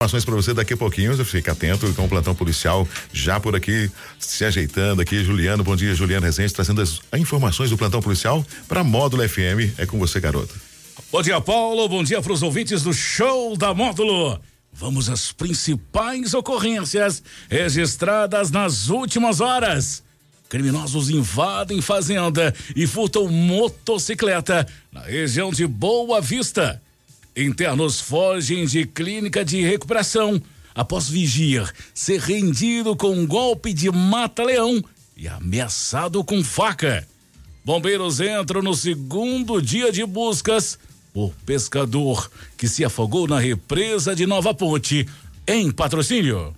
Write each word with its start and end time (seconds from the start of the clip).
Informações 0.00 0.24
para 0.24 0.36
você 0.36 0.54
daqui 0.54 0.74
a 0.74 0.76
pouquinho, 0.76 1.24
fica 1.24 1.50
atento 1.50 1.92
com 1.92 2.04
o 2.04 2.08
plantão 2.08 2.32
policial 2.32 2.86
já 3.12 3.40
por 3.40 3.56
aqui, 3.56 3.90
se 4.16 4.44
ajeitando 4.44 5.02
aqui. 5.02 5.24
Juliano, 5.24 5.64
bom 5.64 5.74
dia, 5.74 5.92
Juliano 5.92 6.24
Rezende, 6.24 6.54
trazendo 6.54 6.80
as 6.80 7.00
informações 7.14 7.70
do 7.70 7.76
plantão 7.76 8.00
policial 8.00 8.46
para 8.68 8.84
Módulo 8.84 9.28
FM. 9.28 9.76
É 9.76 9.86
com 9.86 9.98
você, 9.98 10.20
garoto. 10.20 10.54
Bom 11.10 11.20
dia, 11.20 11.40
Paulo. 11.40 11.88
Bom 11.88 12.04
dia 12.04 12.22
para 12.22 12.32
os 12.32 12.44
ouvintes 12.44 12.84
do 12.84 12.92
show 12.92 13.56
da 13.56 13.74
Módulo. 13.74 14.40
Vamos 14.72 15.10
às 15.10 15.32
principais 15.32 16.32
ocorrências 16.32 17.20
registradas 17.50 18.52
nas 18.52 18.90
últimas 18.90 19.40
horas. 19.40 20.04
Criminosos 20.48 21.10
invadem 21.10 21.82
fazenda 21.82 22.54
e 22.76 22.86
furtam 22.86 23.26
motocicleta 23.26 24.64
na 24.92 25.00
região 25.00 25.50
de 25.50 25.66
Boa 25.66 26.20
Vista. 26.20 26.80
Internos 27.38 28.00
fogem 28.00 28.66
de 28.66 28.84
clínica 28.84 29.44
de 29.44 29.62
recuperação 29.62 30.42
após 30.74 31.08
vigia 31.08 31.68
ser 31.94 32.18
rendido 32.18 32.96
com 32.96 33.12
um 33.12 33.24
golpe 33.24 33.72
de 33.72 33.88
mata-leão 33.92 34.82
e 35.16 35.28
ameaçado 35.28 36.24
com 36.24 36.42
faca. 36.42 37.06
Bombeiros 37.64 38.18
entram 38.18 38.60
no 38.60 38.74
segundo 38.74 39.62
dia 39.62 39.92
de 39.92 40.04
buscas 40.04 40.80
por 41.14 41.32
pescador 41.46 42.28
que 42.56 42.66
se 42.66 42.84
afogou 42.84 43.28
na 43.28 43.38
represa 43.38 44.16
de 44.16 44.26
Nova 44.26 44.52
Ponte, 44.52 45.06
em 45.46 45.70
patrocínio. 45.70 46.52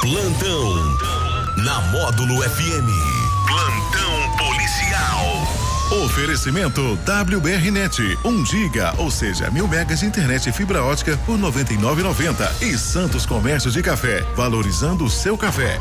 Plantão 0.00 0.74
na 1.64 1.80
Módulo 1.90 2.40
FM. 2.42 3.27
Oferecimento 5.90 6.98
WBRnet, 7.06 8.18
1 8.22 8.28
um 8.28 8.44
giga, 8.44 8.92
ou 8.98 9.10
seja, 9.10 9.50
mil 9.50 9.66
megas 9.66 10.00
de 10.00 10.06
internet 10.06 10.46
e 10.46 10.52
fibra 10.52 10.84
ótica 10.84 11.16
por 11.24 11.38
99,90 11.38 12.62
e 12.62 12.76
Santos 12.76 13.24
Comércio 13.24 13.70
de 13.70 13.82
Café, 13.82 14.20
valorizando 14.36 15.06
o 15.06 15.08
seu 15.08 15.38
café. 15.38 15.80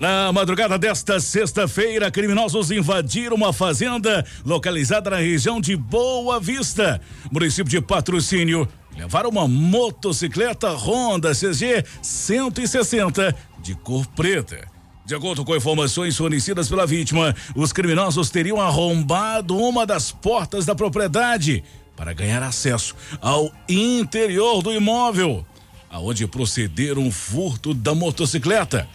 Na 0.00 0.32
madrugada 0.32 0.78
desta 0.78 1.20
sexta-feira, 1.20 2.10
criminosos 2.10 2.70
invadiram 2.70 3.36
uma 3.36 3.52
fazenda 3.52 4.24
localizada 4.46 5.10
na 5.10 5.18
região 5.18 5.60
de 5.60 5.76
Boa 5.76 6.40
Vista, 6.40 6.98
município 7.30 7.70
de 7.70 7.82
Patrocínio. 7.82 8.66
Levaram 8.96 9.28
uma 9.28 9.46
motocicleta 9.46 10.70
Honda 10.70 11.34
CG 11.34 11.84
160 12.00 13.36
de 13.60 13.74
cor 13.74 14.06
preta. 14.06 14.75
De 15.06 15.14
acordo 15.14 15.44
com 15.44 15.54
informações 15.54 16.16
fornecidas 16.16 16.68
pela 16.68 16.84
vítima, 16.84 17.32
os 17.54 17.72
criminosos 17.72 18.28
teriam 18.28 18.60
arrombado 18.60 19.56
uma 19.56 19.86
das 19.86 20.10
portas 20.10 20.66
da 20.66 20.74
propriedade 20.74 21.62
para 21.96 22.12
ganhar 22.12 22.42
acesso 22.42 22.96
ao 23.20 23.52
interior 23.68 24.64
do 24.64 24.72
imóvel, 24.72 25.46
aonde 25.88 26.26
procederam 26.26 27.06
o 27.06 27.12
furto 27.12 27.72
da 27.72 27.94
motocicleta. 27.94 28.88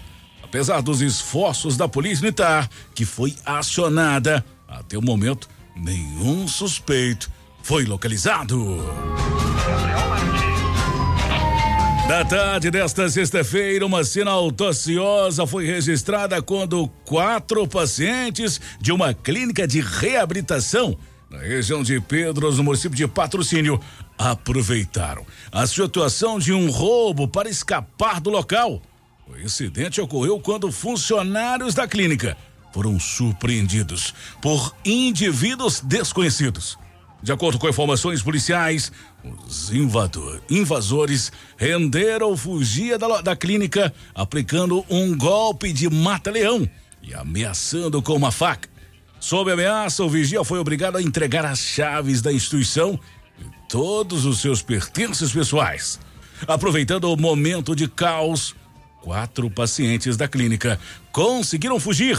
Apesar 0.43 0.81
dos 0.81 0.99
esforços 0.99 1.77
da 1.77 1.87
Polícia 1.87 2.23
Militar, 2.23 2.69
que 2.93 3.05
foi 3.05 3.33
acionada, 3.45 4.43
até 4.67 4.97
o 4.97 5.01
momento 5.01 5.47
nenhum 5.77 6.45
suspeito 6.45 7.31
foi 7.63 7.85
localizado. 7.85 8.83
Da 12.11 12.25
tarde 12.25 12.69
desta 12.69 13.09
sexta-feira, 13.09 13.85
uma 13.85 14.03
cena 14.03 14.31
autaciosa 14.31 15.47
foi 15.47 15.65
registrada 15.65 16.41
quando 16.41 16.85
quatro 17.05 17.65
pacientes 17.65 18.59
de 18.81 18.91
uma 18.91 19.13
clínica 19.13 19.65
de 19.65 19.79
reabilitação 19.79 20.97
na 21.29 21.37
região 21.37 21.81
de 21.81 22.01
Pedros, 22.01 22.57
no 22.57 22.65
município 22.65 22.97
de 22.97 23.07
Patrocínio, 23.07 23.79
aproveitaram 24.17 25.25
a 25.53 25.65
situação 25.65 26.37
de 26.37 26.51
um 26.51 26.69
roubo 26.69 27.29
para 27.29 27.49
escapar 27.49 28.19
do 28.19 28.29
local. 28.29 28.81
O 29.25 29.37
incidente 29.37 30.01
ocorreu 30.01 30.37
quando 30.37 30.69
funcionários 30.69 31.73
da 31.73 31.87
clínica 31.87 32.35
foram 32.73 32.99
surpreendidos 32.99 34.13
por 34.41 34.75
indivíduos 34.83 35.79
desconhecidos. 35.79 36.77
De 37.23 37.31
acordo 37.31 37.59
com 37.59 37.69
informações 37.69 38.21
policiais, 38.21 38.91
os 39.47 39.71
invador, 39.71 40.41
invasores 40.49 41.31
renderam 41.55 42.35
fugia 42.35 42.97
da, 42.97 43.21
da 43.21 43.35
clínica 43.35 43.93
aplicando 44.15 44.83
um 44.89 45.15
golpe 45.15 45.71
de 45.71 45.87
mata-leão 45.87 46.67
e 47.03 47.13
ameaçando 47.13 48.01
com 48.01 48.15
uma 48.15 48.31
faca. 48.31 48.67
Sob 49.19 49.51
ameaça, 49.51 50.03
o 50.03 50.09
vigia 50.09 50.43
foi 50.43 50.57
obrigado 50.57 50.97
a 50.97 51.01
entregar 51.01 51.45
as 51.45 51.59
chaves 51.59 52.23
da 52.23 52.33
instituição 52.33 52.99
e 53.39 53.45
todos 53.69 54.25
os 54.25 54.41
seus 54.41 54.63
pertences 54.63 55.31
pessoais. 55.31 55.99
Aproveitando 56.47 57.03
o 57.03 57.15
momento 57.15 57.75
de 57.75 57.87
caos, 57.87 58.55
quatro 58.99 59.47
pacientes 59.47 60.17
da 60.17 60.27
clínica 60.27 60.79
conseguiram 61.11 61.79
fugir. 61.79 62.17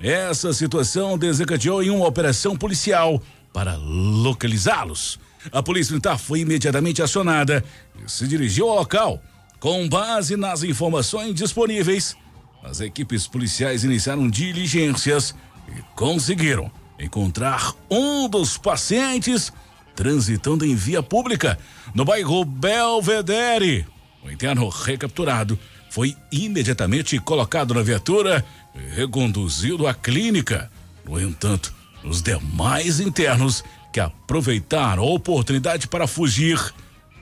Essa 0.00 0.54
situação 0.54 1.18
desencadeou 1.18 1.82
em 1.82 1.90
uma 1.90 2.06
operação 2.06 2.56
policial 2.56 3.22
para 3.52 3.76
localizá-los. 3.76 5.18
A 5.52 5.62
polícia 5.62 5.92
militar 5.92 6.18
foi 6.18 6.40
imediatamente 6.40 7.02
acionada 7.02 7.64
e 8.04 8.10
se 8.10 8.26
dirigiu 8.26 8.68
ao 8.68 8.76
local. 8.76 9.22
Com 9.58 9.88
base 9.88 10.36
nas 10.36 10.62
informações 10.62 11.34
disponíveis, 11.34 12.16
as 12.62 12.80
equipes 12.80 13.26
policiais 13.26 13.84
iniciaram 13.84 14.28
diligências 14.28 15.34
e 15.68 15.82
conseguiram 15.94 16.70
encontrar 16.98 17.74
um 17.90 18.28
dos 18.28 18.58
pacientes 18.58 19.52
transitando 19.94 20.64
em 20.64 20.74
via 20.74 21.02
pública 21.02 21.58
no 21.94 22.04
bairro 22.04 22.44
Belvedere. 22.44 23.86
O 24.22 24.30
interno 24.30 24.68
recapturado 24.68 25.58
foi 25.90 26.16
imediatamente 26.30 27.18
colocado 27.18 27.74
na 27.74 27.82
viatura 27.82 28.44
e 28.74 28.94
reconduzido 28.94 29.86
à 29.86 29.94
clínica. 29.94 30.70
No 31.04 31.20
entanto, 31.20 31.74
os 32.04 32.22
demais 32.22 33.00
internos 33.00 33.64
que 33.92 34.00
aproveitaram 34.00 35.02
a 35.02 35.06
oportunidade 35.06 35.88
para 35.88 36.06
fugir 36.06 36.58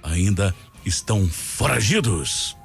ainda 0.02 0.54
estão 0.84 1.26
foragidos. 1.28 2.56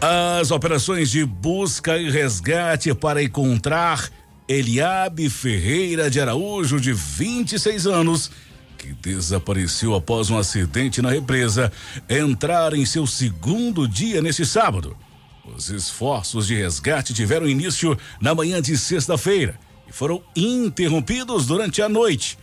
As 0.00 0.50
operações 0.50 1.10
de 1.10 1.24
busca 1.24 1.96
e 1.96 2.10
resgate 2.10 2.94
para 2.94 3.22
encontrar 3.22 4.10
Eliabe 4.46 5.30
Ferreira 5.30 6.10
de 6.10 6.20
Araújo, 6.20 6.78
de 6.78 6.92
26 6.92 7.86
anos, 7.86 8.30
que 8.76 8.92
desapareceu 8.92 9.94
após 9.94 10.28
um 10.28 10.36
acidente 10.36 11.00
na 11.00 11.10
represa, 11.10 11.72
entraram 12.08 12.76
em 12.76 12.84
seu 12.84 13.06
segundo 13.06 13.88
dia 13.88 14.20
neste 14.20 14.44
sábado. 14.44 14.94
Os 15.44 15.68
esforços 15.68 16.46
de 16.46 16.54
resgate 16.54 17.12
tiveram 17.12 17.46
início 17.46 17.98
na 18.20 18.34
manhã 18.34 18.62
de 18.62 18.78
sexta-feira 18.78 19.58
e 19.86 19.92
foram 19.92 20.22
interrompidos 20.34 21.46
durante 21.46 21.82
a 21.82 21.88
noite, 21.88 22.38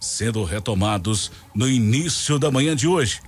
sendo 0.00 0.42
retomados 0.42 1.30
no 1.54 1.68
início 1.68 2.38
da 2.38 2.50
manhã 2.50 2.74
de 2.74 2.88
hoje. 2.88 3.20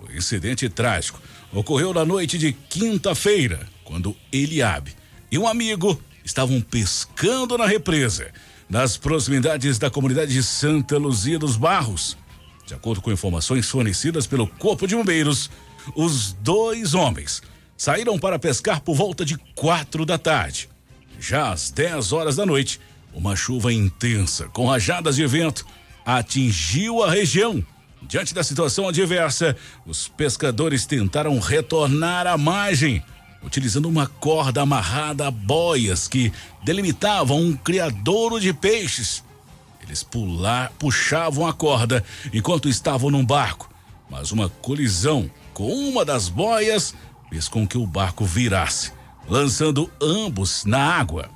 O 0.00 0.12
incidente 0.12 0.68
trágico 0.68 1.20
ocorreu 1.52 1.92
na 1.92 2.04
noite 2.04 2.38
de 2.38 2.52
quinta-feira, 2.52 3.68
quando 3.84 4.16
Eliabe 4.32 4.94
e 5.32 5.38
um 5.38 5.48
amigo 5.48 6.00
estavam 6.24 6.60
pescando 6.60 7.58
na 7.58 7.66
represa, 7.66 8.32
nas 8.68 8.96
proximidades 8.96 9.78
da 9.78 9.90
comunidade 9.90 10.32
de 10.32 10.42
Santa 10.42 10.96
Luzia 10.96 11.38
dos 11.38 11.56
Barros. 11.56 12.16
De 12.64 12.74
acordo 12.74 13.00
com 13.00 13.12
informações 13.12 13.68
fornecidas 13.68 14.26
pelo 14.26 14.46
Corpo 14.46 14.86
de 14.86 14.94
Bombeiros, 14.94 15.50
os 15.94 16.32
dois 16.32 16.94
homens 16.94 17.42
saíram 17.76 18.18
para 18.18 18.38
pescar 18.38 18.80
por 18.80 18.94
volta 18.94 19.24
de 19.24 19.36
quatro 19.54 20.06
da 20.06 20.18
tarde. 20.18 20.68
Já 21.18 21.52
às 21.52 21.70
10 21.70 22.12
horas 22.12 22.36
da 22.36 22.46
noite, 22.46 22.80
uma 23.12 23.34
chuva 23.34 23.72
intensa, 23.72 24.48
com 24.48 24.66
rajadas 24.66 25.16
de 25.16 25.26
vento, 25.26 25.66
atingiu 26.04 27.02
a 27.02 27.10
região. 27.10 27.64
Diante 28.02 28.34
da 28.34 28.44
situação 28.44 28.88
adversa, 28.88 29.56
os 29.84 30.06
pescadores 30.06 30.86
tentaram 30.86 31.38
retornar 31.38 32.26
à 32.26 32.36
margem, 32.36 33.02
utilizando 33.42 33.88
uma 33.88 34.06
corda 34.06 34.62
amarrada 34.62 35.26
a 35.26 35.30
boias 35.30 36.06
que 36.06 36.32
delimitavam 36.62 37.40
um 37.40 37.56
criadouro 37.56 38.38
de 38.38 38.52
peixes. 38.52 39.24
Eles 39.82 40.02
pular, 40.02 40.72
puxavam 40.78 41.46
a 41.46 41.52
corda 41.52 42.04
enquanto 42.32 42.68
estavam 42.68 43.10
num 43.10 43.24
barco, 43.24 43.70
mas 44.10 44.30
uma 44.30 44.48
colisão 44.48 45.30
com 45.54 45.72
uma 45.72 46.04
das 46.04 46.28
boias 46.28 46.94
com 47.48 47.66
que 47.66 47.76
o 47.76 47.86
barco 47.86 48.24
virasse, 48.24 48.92
lançando 49.28 49.90
ambos 50.00 50.64
na 50.64 50.78
água. 50.78 51.28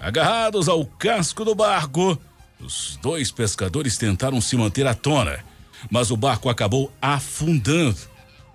Agarrados 0.00 0.68
ao 0.68 0.84
casco 0.84 1.44
do 1.44 1.54
barco, 1.54 2.18
os 2.58 2.98
dois 3.02 3.30
pescadores 3.30 3.96
tentaram 3.96 4.40
se 4.40 4.56
manter 4.56 4.86
à 4.86 4.94
tona, 4.94 5.44
mas 5.90 6.10
o 6.10 6.16
barco 6.16 6.48
acabou 6.48 6.92
afundando. 7.00 7.98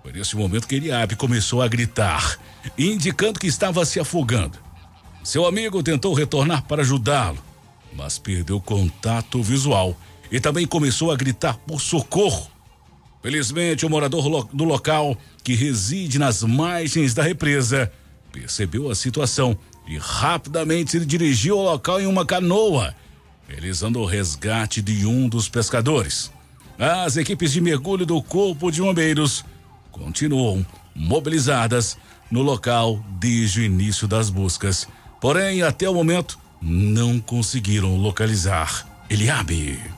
Foi 0.02 0.12
nesse 0.12 0.36
momento 0.36 0.66
que 0.66 0.74
Eliabe 0.74 1.16
começou 1.16 1.62
a 1.62 1.68
gritar, 1.68 2.38
indicando 2.76 3.38
que 3.38 3.46
estava 3.46 3.84
se 3.84 4.00
afogando. 4.00 4.58
Seu 5.22 5.46
amigo 5.46 5.82
tentou 5.82 6.14
retornar 6.14 6.62
para 6.64 6.82
ajudá-lo, 6.82 7.38
mas 7.92 8.18
perdeu 8.18 8.60
contato 8.60 9.42
visual 9.42 9.96
e 10.30 10.40
também 10.40 10.66
começou 10.66 11.12
a 11.12 11.16
gritar 11.16 11.56
por 11.58 11.80
socorro. 11.80 12.50
Felizmente, 13.22 13.84
o 13.84 13.90
morador 13.90 14.48
do 14.52 14.64
local, 14.64 15.16
que 15.42 15.54
reside 15.54 16.18
nas 16.18 16.42
margens 16.42 17.14
da 17.14 17.22
represa, 17.22 17.90
percebeu 18.32 18.90
a 18.90 18.94
situação 18.94 19.56
e 19.86 19.98
rapidamente 19.98 20.92
se 20.92 21.04
dirigiu 21.04 21.58
ao 21.58 21.64
local 21.64 22.00
em 22.00 22.06
uma 22.06 22.24
canoa, 22.24 22.94
realizando 23.48 23.98
o 24.00 24.04
resgate 24.04 24.80
de 24.80 25.04
um 25.06 25.28
dos 25.28 25.48
pescadores. 25.48 26.30
As 26.78 27.16
equipes 27.16 27.52
de 27.52 27.60
mergulho 27.60 28.06
do 28.06 28.22
Corpo 28.22 28.70
de 28.70 28.80
Bombeiros 28.80 29.44
continuam 29.90 30.64
mobilizadas 30.94 31.98
no 32.30 32.42
local 32.42 33.02
desde 33.18 33.60
o 33.60 33.64
início 33.64 34.06
das 34.06 34.30
buscas. 34.30 34.86
Porém, 35.20 35.62
até 35.62 35.88
o 35.88 35.94
momento, 35.94 36.38
não 36.62 37.18
conseguiram 37.18 37.96
localizar 37.96 38.86
Eliabe. 39.10 39.97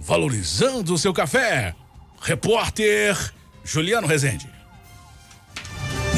valorizando 0.00 0.94
o 0.94 0.98
seu 0.98 1.12
café. 1.12 1.74
Repórter 2.20 3.16
Juliano 3.64 4.06
Rezende. 4.06 4.48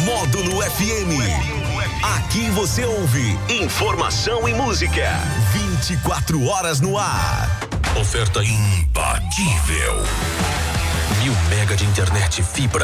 Módulo 0.04 0.62
FM. 0.62 1.62
Aqui 2.16 2.48
você 2.50 2.84
ouve 2.84 3.38
informação 3.48 4.48
e 4.48 4.54
música. 4.54 5.10
24 5.52 6.44
horas 6.46 6.80
no 6.80 6.96
ar. 6.96 7.48
Oferta 8.00 8.42
imbatível. 8.42 9.94
Mil 11.22 11.34
mega 11.50 11.76
de 11.76 11.84
internet 11.84 12.42
fibra 12.42 12.80